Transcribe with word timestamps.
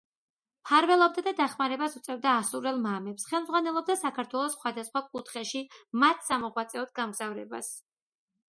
მფარველობდა 0.61 1.23
და 1.25 1.33
დახმარებას 1.39 1.97
უწევდა 1.99 2.31
ასურელ 2.37 2.81
მამებს, 2.85 3.27
ხელმძღვანელობდა 3.33 3.99
საქართველოს 4.05 4.57
სხვადასხვა 4.57 5.05
კუთხეში 5.13 5.63
მათს 6.05 6.33
სამოღვაწეოდ 6.33 6.97
გამგზავრებას. 7.03 7.71